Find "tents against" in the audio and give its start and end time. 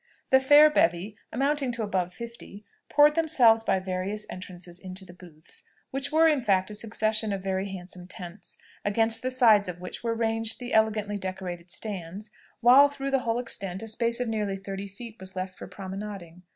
8.07-9.21